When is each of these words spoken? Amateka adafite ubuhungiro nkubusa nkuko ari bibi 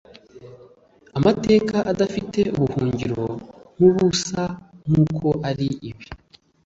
Amateka 1.17 1.77
adafite 1.91 2.39
ubuhungiro 2.55 3.23
nkubusa 3.75 4.43
nkuko 4.85 5.27
ari 5.49 5.67
bibi 5.81 6.07